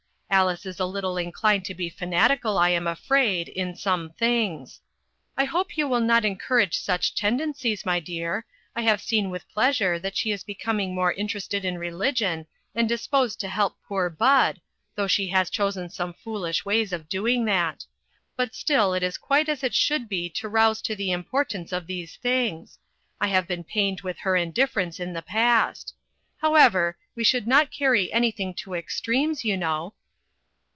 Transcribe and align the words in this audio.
Alice 0.33 0.65
is 0.65 0.79
a 0.79 0.85
little 0.85 1.17
inclined 1.17 1.65
to 1.65 1.73
be 1.75 1.89
fanatical, 1.89 2.57
I 2.57 2.69
am 2.69 2.87
afraid, 2.87 3.49
in 3.49 3.75
some 3.75 4.11
things. 4.13 4.79
I 5.35 5.43
hope 5.43 5.75
you 5.75 5.89
will 5.89 5.99
not 5.99 6.23
en 6.23 6.37
courage 6.37 6.79
such 6.79 7.13
tendencies, 7.13 7.85
my 7.85 7.99
dear. 7.99 8.45
I 8.73 8.83
have 8.83 9.01
seen 9.01 9.29
with 9.29 9.49
pleasure 9.49 9.99
that 9.99 10.15
she 10.15 10.31
is 10.31 10.45
becoming 10.45 10.95
more 10.95 11.11
interested 11.11 11.65
in 11.65 11.77
religion, 11.77 12.47
and 12.73 12.87
disposed 12.87 13.41
to 13.41 13.49
Tielp 13.49 13.73
poor 13.85 14.09
Bud, 14.09 14.61
though 14.95 15.05
she 15.05 15.27
has 15.27 15.49
chosen 15.49 15.89
some 15.89 16.13
fool 16.13 16.45
UNPALATABLE 16.45 16.63
TRUTHS. 16.63 16.63
353 16.63 16.79
ish 16.79 16.91
ways 16.93 16.93
of 16.93 17.09
doing 17.09 17.43
that 17.43 17.85
but 18.37 18.55
still 18.55 18.93
it 18.93 19.03
is 19.03 19.17
quite 19.17 19.49
as 19.49 19.63
it 19.65 19.75
should 19.75 20.07
be 20.07 20.29
to 20.29 20.47
rouse 20.47 20.81
to 20.83 20.95
the 20.95 21.11
importance 21.11 21.73
of 21.73 21.87
these 21.87 22.15
things; 22.15 22.79
I 23.19 23.27
have 23.27 23.49
been 23.49 23.65
pained 23.65 23.99
with 23.99 24.19
her 24.19 24.37
indifference 24.37 24.97
in 24.97 25.11
the 25.11 25.21
past. 25.21 25.93
However, 26.37 26.97
we 27.17 27.25
should 27.25 27.47
not 27.47 27.69
carry 27.69 28.09
anything 28.13 28.53
to 28.55 28.75
extremes, 28.75 29.43
you 29.43 29.57
know." 29.57 29.93